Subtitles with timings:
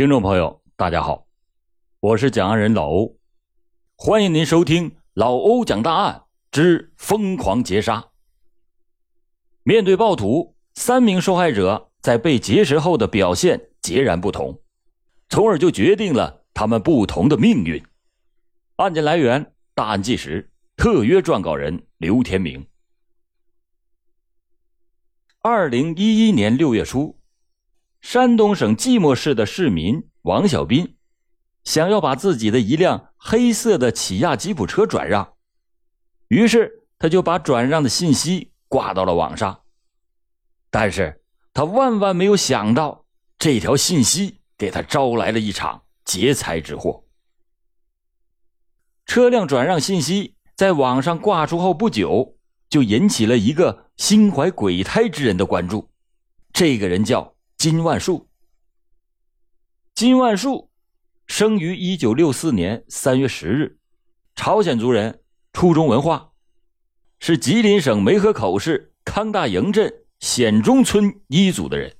[0.00, 1.26] 听众朋友，大家好，
[2.00, 3.18] 我是讲案人老欧，
[3.96, 8.08] 欢迎您收听老欧讲大案之疯狂劫杀。
[9.62, 14.62] 面对暴徒，三名受害者在被劫持后的表现截然不同，
[15.28, 17.84] 从而就决定了他们不同的命运。
[18.76, 22.66] 案件来源：大案纪实，特约撰稿人刘天明。
[25.42, 27.19] 二零一一年六月初。
[28.00, 30.96] 山东省即墨市的市民王小斌
[31.64, 35.34] 想要把自己的一辆黑色的起亚吉普车转让，
[36.28, 39.60] 于是他就把转让的信息挂到了网上。
[40.70, 43.04] 但是他万万没有想到，
[43.38, 47.04] 这条信息给他招来了一场劫财之祸。
[49.04, 52.36] 车辆转让信息在网上挂出后不久，
[52.70, 55.90] 就引起了一个心怀鬼胎之人的关注。
[56.52, 57.34] 这个人叫。
[57.60, 58.26] 金万树，
[59.94, 60.70] 金万树
[61.26, 63.78] 生于一九六四年三月十日，
[64.34, 66.32] 朝鲜族人，初中文化，
[67.18, 71.94] 是吉林省梅河口市康大营镇显中村一组的人。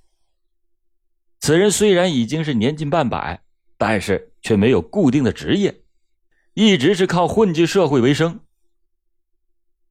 [1.40, 3.42] 此人虽然已经是年近半百，
[3.76, 5.82] 但是却没有固定的职业，
[6.54, 8.40] 一直是靠混迹社会为生。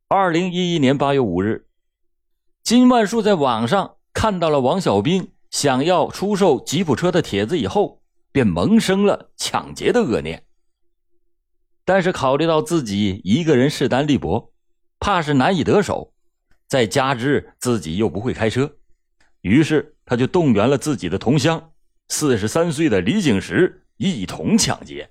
[0.07, 1.67] 二零一一年八月五日，
[2.63, 5.31] 金万树在网上看到了王小兵。
[5.52, 10.45] 想要出售吉普车的帖子以后，便萌生了抢劫的恶念。
[11.83, 14.53] 但是考虑到自己一个人势单力薄，
[15.00, 16.14] 怕是难以得手，
[16.67, 18.78] 再加之自己又不会开车，
[19.41, 21.72] 于是他就动员了自己的同乡
[22.09, 25.09] 四十三岁的李景石一同抢劫。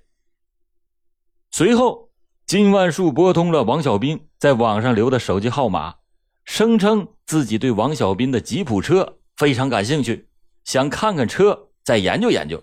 [1.50, 2.10] 随后，
[2.46, 5.96] 金万树拨通了王小斌在网上留的手机号码，
[6.44, 10.27] 声称自己对王小斌的吉普车非常感兴趣。
[10.68, 12.62] 想看看车，再研究研究。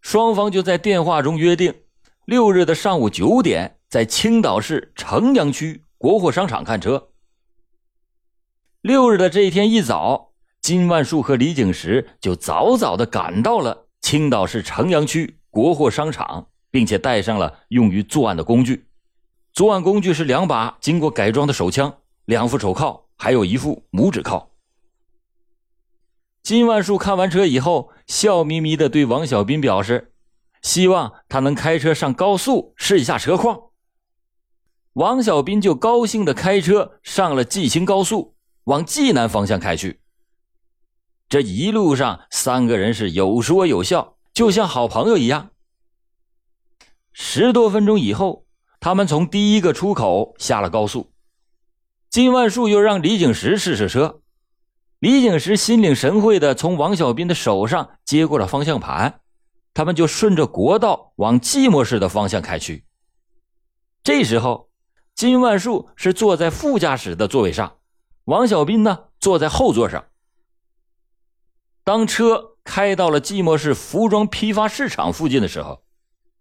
[0.00, 1.72] 双方就在电话中约定，
[2.24, 7.10] 六日的上午九点，在青岛市城阳区国货商场看车。
[8.80, 18.88] 六日的这一天一早，金万树和李景石就早早的赶到了青岛市城阳区国货商场，并且带上了用于作案的工具。
[19.52, 24.47] 作案工具是两把经过改装的手枪、两副手铐，还有一副拇指铐。
[26.48, 30.14] 金万树看完车以后，笑眯眯的对王小斌表示
[30.64, 33.64] ：“希望他能开车上高速试一下车况。”
[34.96, 40.00] 王小斌就高兴的开车上了济青高速，往济南方向开去。
[41.28, 45.50] 这一路上，三个人是有说有笑，就像好朋友一样。
[47.12, 48.46] 十多分钟以后，
[48.80, 51.12] 他们从第一个出口下了高速。
[52.08, 54.22] 金万树又让李景石试试车。
[54.98, 59.20] 李景石心领神会的从王小斌的手上接过了方向盘，
[59.72, 62.84] 他们就顺着国道往寂寞市的方向开去。
[64.02, 64.70] 这时候，
[65.14, 67.78] 金万树是坐在副驾驶的座位上，
[68.24, 70.04] 王小斌呢坐在后座上。
[71.84, 75.84] 当车开到了寂寞市服装批发市场附近的时候，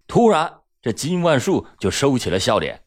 [0.07, 2.84] 突然，这金万树就收起了笑脸，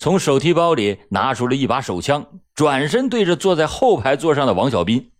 [0.00, 5.12] 从手提包里拿出了一把手枪，转身对着坐在后排座上的王小斌。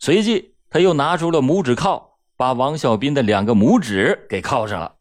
[0.00, 4.96] 随即，他又拿出了拇指铐，把王小斌的两个拇指给铐上了。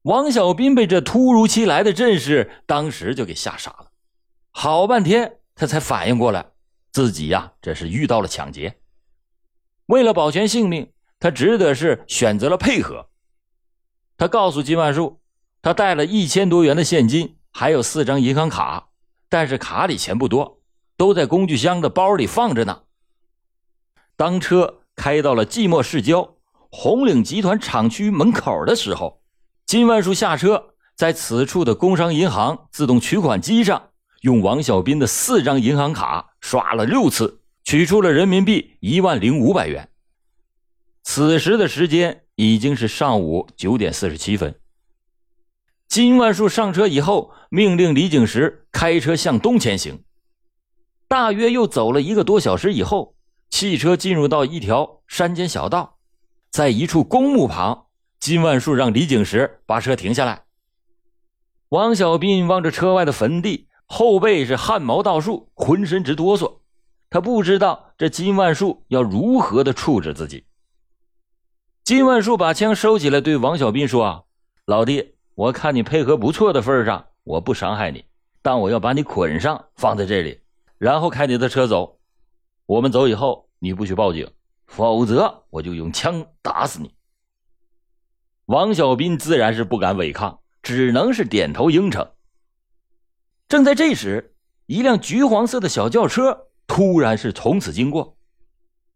[0.00, 3.90] 王小斌被这突如其来的阵势，当时就给吓傻了，
[4.50, 6.52] 好半天他才反应过来，
[6.90, 8.80] 自己呀这是遇到了抢劫。
[9.86, 10.90] 为了保全性命，
[11.20, 13.10] 他只得是选择了配合。
[14.16, 15.20] 他告诉金万树，
[15.66, 18.90] 他带了一千多元的现金，还有四张银行卡，
[19.28, 20.60] 但是卡里钱不多。
[20.96, 22.82] 都在工具箱的包里放着呢。
[24.14, 26.36] 当车开到了寂寞市郊
[26.70, 29.20] 红岭集团厂区门口的时候，
[29.66, 33.88] 金万树下车，在此处的工商银行自动取款机上，
[34.20, 39.88] 用王小斌的四张银行卡刷了六次，取出了人民币一万零五百元。
[41.02, 44.54] 此时的时间已经是上午九点四十七分。
[45.96, 50.04] 金万树上车以后，命令李景石开车向东前行。
[51.08, 53.16] 大约又走了一个多小时以后，
[53.48, 55.96] 汽车进入到一条山间小道，
[56.50, 57.86] 在一处公墓旁，
[58.20, 60.44] 金万树让李景石把车停下来。
[61.70, 66.58] 王小斌望着车外的坟地，后背是汗毛倒竖，浑身直哆嗦。
[67.08, 70.44] 他不知道这金万树要如何的处置自己。
[71.84, 74.22] 金万树把枪收起来，对王小斌说：“啊
[74.66, 78.06] 老弟，我看你配合不错的份上，我不伤害你，
[78.40, 80.40] 但我要把你捆上，放在这里。”
[80.78, 81.98] 然后开你的车走，
[82.64, 84.30] 我们走以后，你不许报警，
[84.66, 86.94] 否则我就用枪打死你。”
[88.46, 92.12] 王小斌自然是不敢违抗，只能是点头应承。
[93.46, 94.34] 正在这时，
[94.64, 98.16] 一辆橘黄色的小轿车突然是从此经过，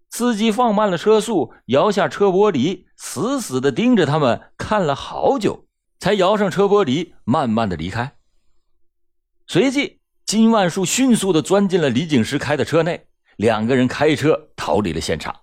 [0.08, 5.66] 司机放慢了车速，摇下车玻璃，死死的盯着他们看了好久，
[6.00, 8.16] 才摇上车玻璃，慢慢的离开。
[9.46, 13.06] 随即，金万树迅速的钻进了李景石开的车内，
[13.36, 15.42] 两个人开车逃离了现场。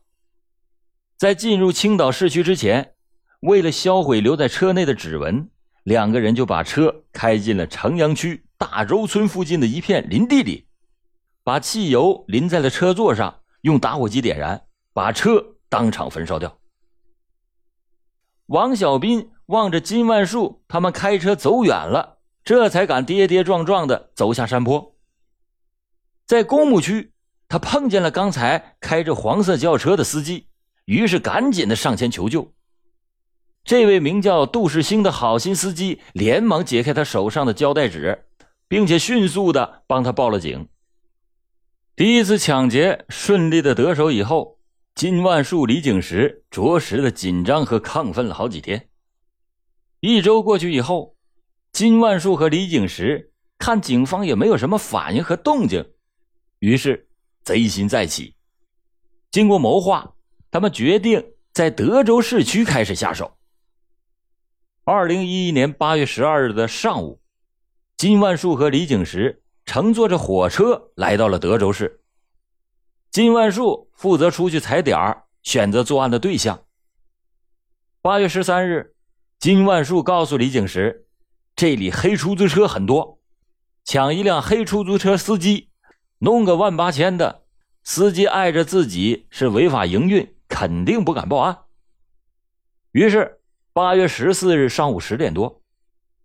[1.15, 2.95] 在进入青岛市区之前，
[3.41, 5.49] 为了销毁留在车内的指纹，
[5.83, 8.43] 两个人就把车开进了城阳区。
[8.57, 10.67] 大周村附近的一片林地里，
[11.43, 16.59] 把汽油淋在了车座上，用打火机点燃，把车当场焚烧掉。
[18.47, 24.95] 王小斌望着金万树他们开车走远了，这才敢跌跌撞撞的走下山坡。
[26.25, 27.11] 在公墓区，
[27.49, 30.47] 他碰见了刚才开着黄色轿车的司机，
[30.85, 32.53] 于是赶紧的上前求救。
[33.63, 38.23] 这位名叫杜世兴的好心司机连忙解开他手上的胶带纸。
[38.69, 40.67] 并且迅速的帮他报了警。
[41.95, 44.59] 第一次抢劫顺利的得手以后，
[44.93, 48.86] 金万树、李景时着实的紧张和亢奋了好几天。
[49.99, 51.15] 一周过去以后，
[51.71, 55.93] 金万树和李景石看警方也没有什么反应和动静，
[56.59, 57.09] 于是
[57.43, 58.35] 贼心再起。
[59.31, 60.15] 经过谋划，
[60.51, 63.37] 他们决定在德州市区开始下手。
[64.83, 67.21] 二零一一年八月十二日的上午。
[67.97, 71.99] 金万树和李景石乘坐着火车来到了德州市。
[73.09, 76.63] 金万树负责出去踩点儿，选择作案的对象。
[78.03, 78.95] 八月十三日，
[79.39, 81.05] 金万树告诉李景石，
[81.55, 83.19] 这里黑出租车很多，
[83.83, 85.69] 抢一辆黑出租车司机，
[86.17, 87.43] 弄个万八千的，
[87.83, 91.65] 司机碍着自己是违法营运，肯定不敢报案。
[92.93, 93.39] 于是，
[93.73, 95.61] 八月十四日上午十点多。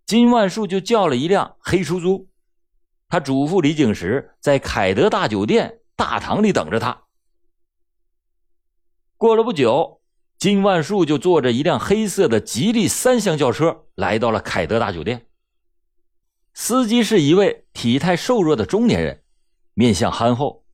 [0.07, 2.27] 金万树就叫了一辆黑出租，
[3.07, 7.03] 他嘱咐李景石在凯德大酒店大堂里等着他。
[9.17, 10.01] 过了不久，
[10.43, 15.27] 金万树就坐着一辆黑色的吉利三厢轿车来到了凯德大酒店。
[16.53, 19.23] 司机是一位体态瘦弱的中年人，
[19.73, 20.65] 面相憨厚，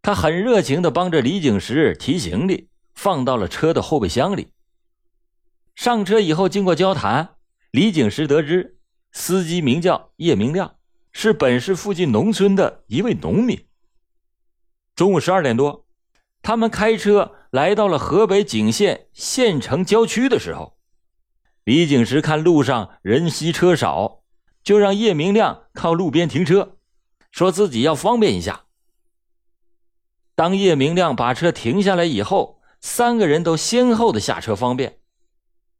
[0.00, 4.54] 他很热情的帮着李景石提行李，放到了车的后备箱里。
[5.74, 7.34] 上车以后，经过交谈。
[7.72, 8.78] 李景石得知，
[9.12, 10.76] 司机名叫叶明亮，
[11.12, 13.66] 是本市附近农村的一位农民。
[14.96, 15.86] 中午十二点多，
[16.42, 20.76] 他们开车来到了河北景县县城郊区的时候，
[21.64, 24.22] 李景石看路上人稀车少，
[24.62, 26.78] 就让叶明亮靠路边停车，
[27.30, 28.64] 说自己要方便一下。
[30.34, 35.00] 当叶明亮把车停下来以后，三个人都先后的下车方便。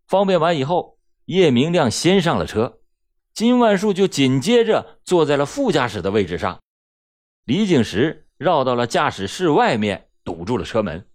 [0.07, 0.99] 方便完以后。
[1.27, 2.81] 叶明亮先上了车，
[3.33, 6.59] 金万树就紧接着坐在了副驾驶的位置上。
[7.45, 11.07] 李景石绕到了驾驶室外面，堵住了车门。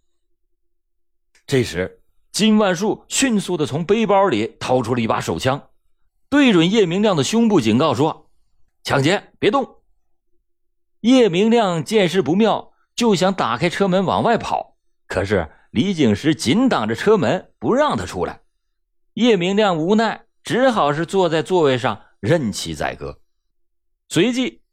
[1.48, 5.70] 这时，金万树迅速的从背包里掏出了一把手枪，
[6.30, 8.30] 对准叶明亮的胸部，警告说
[8.84, 9.82] ：“抢劫，别动！”
[11.02, 18.42] 叶明亮见势不妙，就想打开车门往外跑，可是李景石紧挡着车门，不让他出来。
[19.14, 23.22] 叶明亮无奈，只好是坐在座位上任其宰割。
[24.10, 24.64] 随即，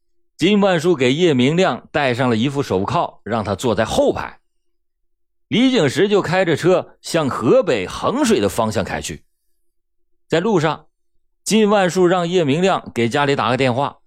[0.42, 4.40] 金万树给叶明亮戴上了一副手铐，让他坐在后排。
[5.46, 9.24] 李景石就开着车向河北衡水的方向开去。
[10.26, 10.86] 在路上，
[11.44, 13.98] 金万树让叶明亮给家里打个电话，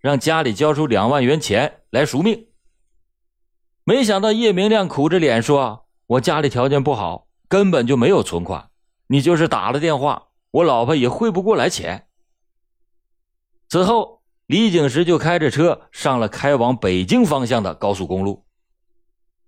[0.00, 2.48] 让家里交出两万元钱来赎命。
[3.84, 5.86] 没想到叶明亮苦着脸说
[6.18, 8.68] ：“我家里条件不好，根本就没有存款。”
[9.06, 12.08] 你就是打了电话，我老婆也汇不过来钱。
[13.68, 18.44] 此后，李景石就开着车上了开往北京方向的高速公路。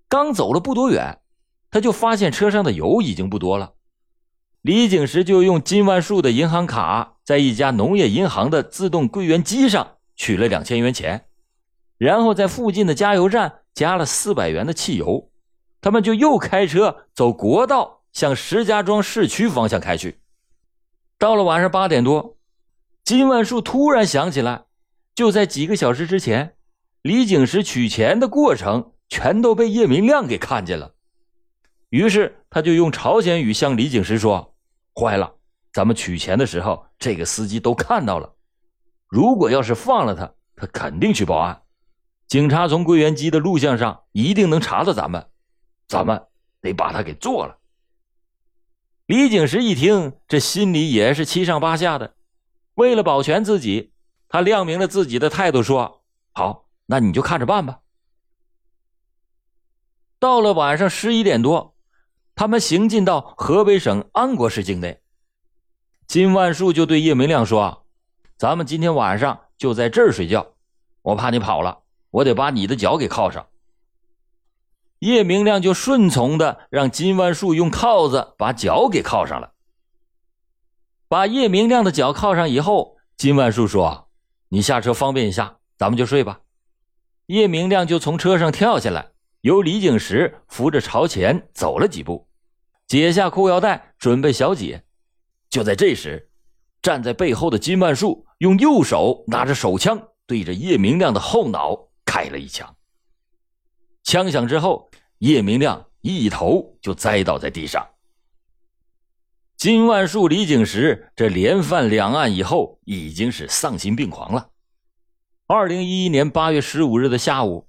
[0.08, 1.20] 刚走了不多远，
[1.70, 3.74] 他就发现车上的油已经不多了。
[4.62, 11.26] 李景石就用金万树的银行卡，在一家农业银行的自动柜员机上取了两千元钱，
[11.98, 15.30] 然后在附近的加油站加了四百元的汽油。
[15.80, 17.94] 他们就又开车走国道。
[18.16, 20.22] 向石家庄市区方向开去。
[21.18, 22.38] 到了晚上八点多，
[23.04, 24.64] 金万树突然想起来，
[25.16, 26.54] 就在几个小时之前，
[27.02, 30.94] 李景石取钱的过程全都被叶明亮给看见了。
[31.88, 34.54] 于是他就用朝鲜语向李景石说
[34.94, 35.34] ：“坏了，
[35.72, 38.32] 咱们取钱的时候，这个司机都看到了。
[39.08, 41.62] 如果要是放了他，他肯定去报案。
[42.28, 45.26] 警察从柜员机的录像上一定能查到咱们，
[45.88, 46.22] 咱们。”
[46.62, 47.58] 得把他给做了。
[49.06, 52.16] 李景石一听，这心里也是七上八下的。
[52.74, 53.92] 为了保全自己，
[54.28, 56.02] 他亮明了自己的态度，说
[56.32, 57.80] ：“好，那你就看着办吧。”
[60.18, 61.74] 到了晚上十一点多，
[62.34, 65.00] 他们行进到河北省安国市境内。
[66.06, 67.86] 金万树就对叶明亮说
[68.36, 70.54] ：“咱们今天晚上就在这儿睡觉，
[71.02, 73.46] 我怕你跑了，我得把你的脚给铐上。”
[75.00, 79.52] 叶明亮就顺从的让金万树用铐子把脚给铐上了。
[81.06, 84.05] 把叶明亮的脚铐上以后，金万树说
[84.48, 86.40] ：“你下车方便一下，咱们就睡吧。”
[87.26, 89.10] 叶明亮就从车上跳下来，
[89.40, 92.28] 由李景石扶着朝前走了几步，
[92.86, 94.84] 解下裤腰带准备小解。
[95.50, 96.30] 就在这时，
[96.82, 102.76] 站在背后的金万树用右手拿着手枪对着叶明亮的后脑开了一枪。
[104.04, 104.88] 枪响之后，
[105.18, 107.84] 叶明亮一头就栽倒在地上。
[109.56, 114.50] 金万树、李景石这连犯两案以后，已经是丧心病狂了。
[115.46, 117.66] 二零一一年八月十五日的下午，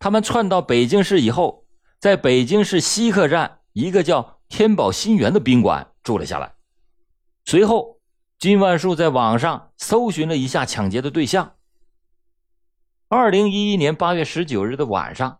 [0.00, 1.64] 他们窜到北京市以后，
[2.00, 6.54] 在北京市西客站一个叫天宝新园的宾馆住了下来。
[7.44, 8.00] 随后，
[8.40, 11.54] 金万树在网上搜寻了一下抢劫的对象。
[13.08, 15.38] 二零一一年八月十九日的晚上。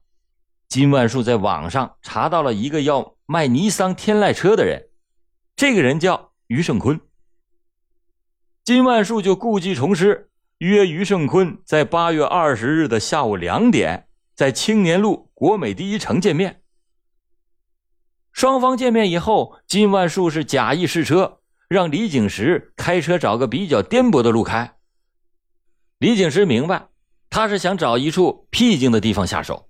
[0.68, 4.87] 金万树在网上查到了一个要卖尼桑天籁车的人，
[5.58, 7.00] 这个人叫于胜坤。
[8.62, 16.62] 金万树就故技重施，约于胜坤在八月二十日的下午两点，在青年路国美第一城见面。
[18.30, 24.76] 双方见面以后，金万树是假意试车，让李景石开车找个比较颠簸的路开。
[25.98, 26.90] 李景石明白，
[27.30, 29.68] 他是想找一处僻静的地方下手。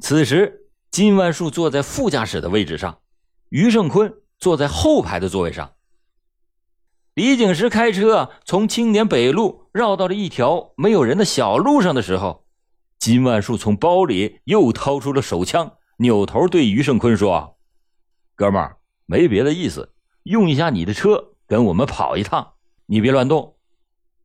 [0.00, 3.00] 此时，金万树坐在副驾驶的位置上，
[3.48, 5.74] 于胜坤坐在后排的座位上。
[7.14, 12.46] 李景石开车从青年北路绕到了一条没有人的小路上的时候，
[12.98, 17.58] 金万树从包里又掏出了手枪，扭头对于胜坤说
[18.34, 19.94] ：“哥们儿，没别的意思，
[20.24, 22.54] 用一下你的车跟我们跑一趟，
[22.86, 23.56] 你别乱动，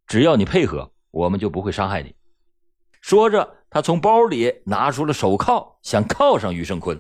[0.07, 2.15] 只要你配合，我们就不会伤害你。”
[3.01, 3.57] 说着。
[3.67, 6.98] 他从包里拿出了手铐，想铐上于胜坤。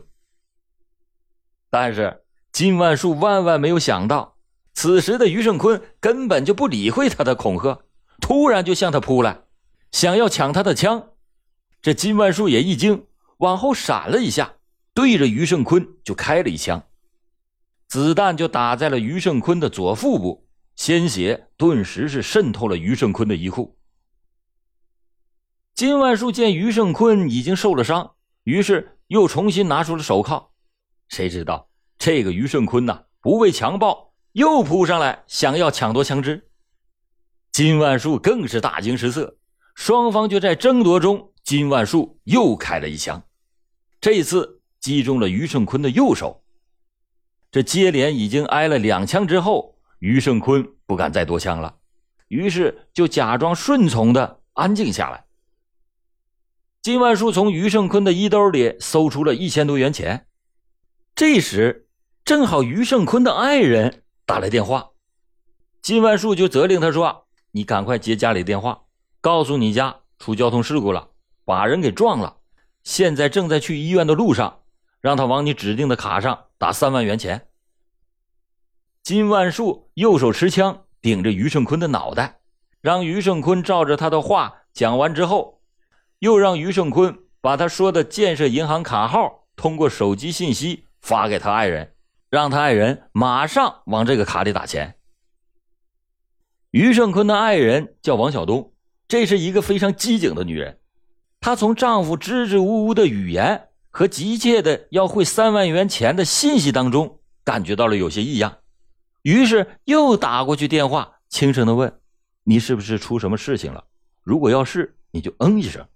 [1.69, 2.24] 但是
[2.55, 4.37] 金万树万万没有想到，
[4.73, 7.83] 此时的于胜坤根本就不理会他的恐吓，
[8.21, 9.41] 突然就向他扑来，
[9.91, 11.09] 想要抢他的枪。
[11.81, 13.07] 这金万树也一惊，
[13.39, 14.53] 往后闪了一下，
[14.93, 16.81] 对着于胜坤就开了一枪，
[17.89, 20.47] 子弹就打在了于胜坤的左腹部，
[20.77, 23.77] 鲜血顿时是渗透了于胜坤的衣裤。
[25.73, 28.13] 金万树见于胜坤已经受了伤，
[28.45, 30.53] 于是又重新拿出了手铐。
[31.09, 31.67] 谁知道
[32.05, 36.51] 这个于胜坤呐，不畏强暴，又扑上来想要抢夺枪支。
[37.51, 39.39] 金万树更是大惊失色，
[39.73, 43.23] 双方就在争夺中，金万树又开了一枪，
[43.99, 46.43] 这次击中了于胜坤的右手。
[47.49, 51.75] 这接连已经挨了两枪之后，于胜坤不敢再多枪了，
[52.27, 55.25] 于是就假装顺从的安静下来。
[56.83, 60.27] 金万树从于胜坤的衣兜里搜出了一千多元钱，
[61.15, 61.84] 这时
[62.25, 64.89] 正好于胜坤的爱人打来电话，
[65.83, 68.85] 金万树就责令他说：“你赶快接家里电话，
[69.21, 71.09] 告诉你家出交通事故了，
[71.45, 72.37] 把人给撞了，
[72.83, 74.61] 现在正在去医院的路上，
[75.01, 77.49] 让他往你指定的卡上打三万元钱。”
[79.03, 82.39] 金万树右手持枪顶着于胜坤的脑袋，
[82.81, 85.61] 让于胜坤照着他的话讲完之后。
[86.19, 91.93] 又让于胜坤把他说的建设银行卡号通过手机信息发给他爱人，
[92.35, 94.95] 让他爱人马上往这个卡里打钱。
[96.71, 98.73] 于胜坤的爱人叫王小东，
[99.07, 100.81] 这是一个非常机警的女人。
[101.39, 108.57] 她从丈夫支支吾吾的语言和急切的要汇三万元钱的信息当中，感觉到了有些异样，
[109.21, 112.01] 于是又打过去电话，轻声的问
[112.43, 113.85] ：“你是不是出什么事情了？
[114.23, 115.87] 如果要是，你就嗯一声。”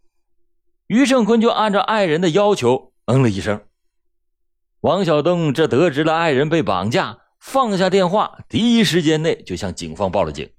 [0.88, 3.62] 于胜坤就按照爱人的要求嗯了一声。
[4.81, 10.50] 王小东这得知了爱人被绑架，放下电话，第一时间内就向警方报了警。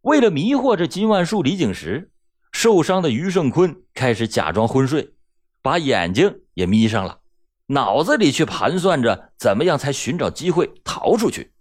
[0.00, 2.10] 为了迷惑这金万树、李景石，
[2.50, 5.12] 受伤的于胜坤开始假装昏睡，
[5.60, 7.18] 把眼睛也眯上了，
[7.66, 11.52] 脑子里却盘算着怎么样才寻找机会逃出去。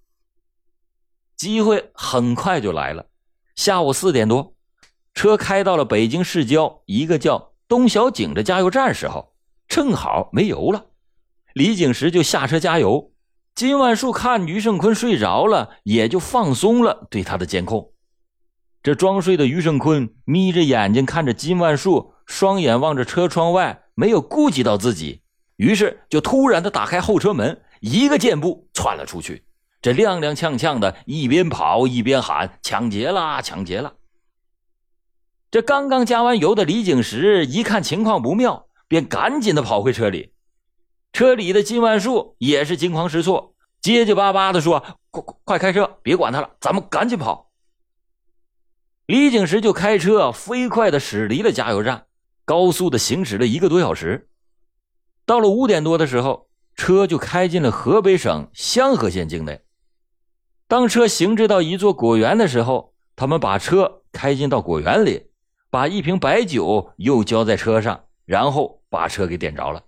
[1.36, 3.06] 机会很快就来了，
[3.58, 4.56] 下午四点多。
[5.14, 9.34] 车开到了北京市郊一个叫东小井的加油站时候，
[9.68, 10.86] 正好没油了。
[11.58, 13.12] 李景石就下车加油。
[13.56, 17.94] 金万树看于胜坤睡着了，也就放松了对他的监控。
[18.84, 25.24] 这装睡的于胜坤眯着眼睛看着金万树，双眼望着车窗外，没有顾及到自己，
[25.56, 29.44] 于是就突然的打开后车门，一个箭步窜了出去。
[29.82, 33.42] 这踉踉跄跄的，一边跑一边喊：“抢劫啦！
[33.42, 33.94] 抢劫啦！”
[35.50, 40.34] 这刚刚加完油的李景石一看情况不妙，便赶紧的跑回车里。
[41.18, 47.50] 车里的金万树也是惊慌失措，结结巴巴的说：“快快快开车，别管他了，咱们赶紧跑。”
[49.08, 52.06] 李景石就开车飞快的驶离了加油站，
[52.46, 54.30] 高速的行驶了一个多小时。
[55.26, 59.62] 到了五点多的时候，车就开进了河北省香河县境内。
[60.68, 65.32] 当车行至到一座果园的时候，他们把车开进到果园里，
[65.72, 69.82] 把一瓶白酒又浇在车上，然后把车给点着了。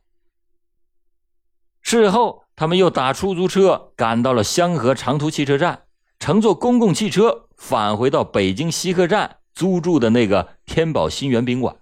[1.97, 5.85] 事后，他们又打出租车赶到了香河长途汽车站，
[6.19, 7.47] 乘坐公共汽车。
[7.57, 11.77] 返回到北京西客站租住的那个天宝新源宾馆。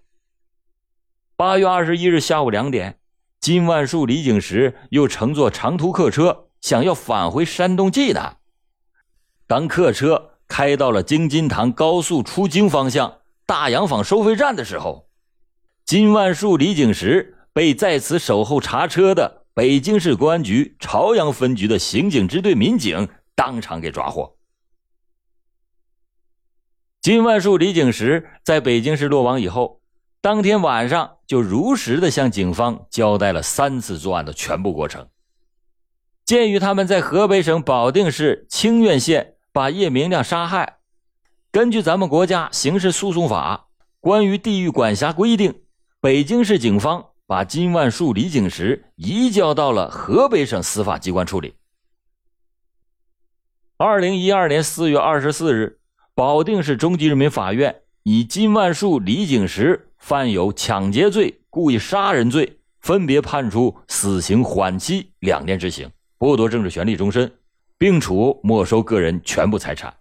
[1.35, 2.99] 八月二十一日下午两点，
[3.41, 8.37] 金万树、李景石又乘坐长途客车，想要返回山东济南。
[9.45, 15.09] 当客车开到了京津塘高速出京方向大洋坊收费站的时候，
[15.83, 24.37] 金万树、李景石被在此守候查车的北京市公安局朝阳分局的刑警支队民警当场给抓获。
[27.01, 29.81] 金万树、李景石在北京市落网以后，
[30.21, 35.09] 当天晚上就如实的向警方交代了三次作案的全部过程。
[36.23, 40.77] 鉴于他们在河北省保定市清苑县把叶明亮杀害，
[41.51, 45.63] 根据咱们国家刑事诉讼法关于地域管辖规定，
[45.99, 51.53] 北京市警方把金万树、李景石移交到了河北省司法机关处理。
[53.77, 55.77] 二零一二年四月二十四日。
[56.15, 67.31] 保定市中级人民法院以金万树、李景石犯有抢劫罪、故意杀人罪，分别判处死刑缓期两年执行，剥夺政治权利终身，
[67.77, 69.95] 并处没收个人全部财产。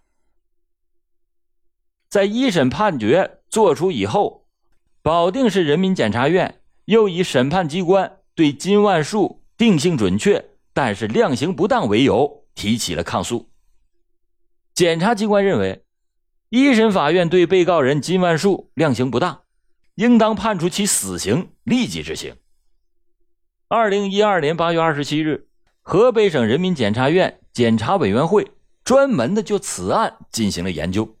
[2.09, 4.47] 在一审判决作出以后，
[5.03, 13.49] 保定市人民检察院又以审判机关对金万树定性准确，但是量刑不当为由提起了抗诉。
[14.73, 15.83] 检察机关认为。
[16.49, 19.41] 一审法院对被告人金万树量刑不当，
[19.95, 22.37] 应当判处其死刑立即执行。
[23.67, 25.49] 二零一二年八月二十七日，
[25.81, 28.49] 河北省人民检察院检察委员会
[28.85, 31.17] 专门的就此案进行了研究，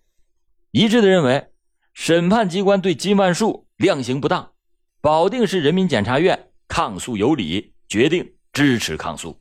[0.71, 1.47] 一致的认为
[1.93, 4.53] 审判机关对金万树量刑不当，
[5.01, 9.39] 保定市人民检察院抗诉有理，决定支持抗诉。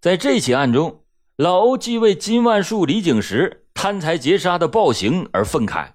[0.00, 1.04] 在这起案中，
[1.36, 3.64] 老欧既为金万树、李景石。
[3.80, 5.92] 贪财劫杀的暴行而愤慨，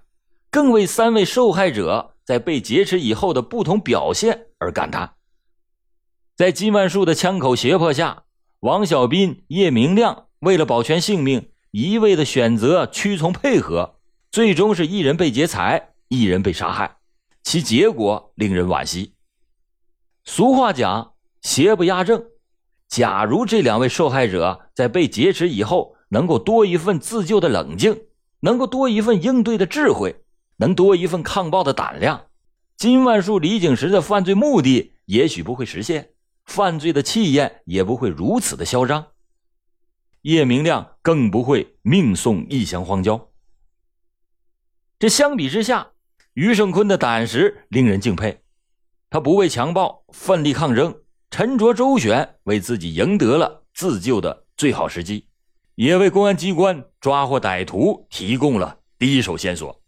[0.50, 5.16] 更为三位受害者在被劫持以后的不同表现而感叹。
[6.34, 8.22] 在金万树的枪口胁迫下，
[8.60, 13.96] 王小斌、叶明亮为了保全性命，一味的选择屈从配合，
[14.30, 16.96] 最终是一人被劫财，一人被杀害，
[17.44, 19.14] 其结果令人惋惜。
[20.24, 22.24] 俗话讲“邪不压正”，
[22.88, 28.06] 假如这两位受害者在被劫持以后，能够多一份自救的冷静，
[28.40, 30.24] 能够多一份应对的智慧，
[30.56, 32.26] 能多一份抗暴的胆量，
[32.76, 36.14] 金万树、李景石的犯罪目的也许不会实现，
[36.46, 39.08] 犯罪的气焰也不会如此的嚣张，
[40.22, 43.28] 叶明亮更不会命送异乡荒郊。
[44.98, 45.90] 这相比之下，
[46.34, 48.40] 余胜坤的胆识令人敬佩，
[49.08, 50.92] 他不畏强暴，奋力抗争，
[51.30, 55.28] 沉着周旋，为自己赢得了自救的最好时机。
[55.76, 59.80] 也为公安机关抓获歹徒提供了第一手线索。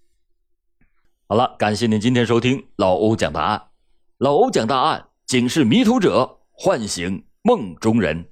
[1.27, 3.63] 好了，感谢您今天收听老欧讲大案。
[4.19, 8.25] 老欧讲大案，警示迷途者，唤醒梦中人。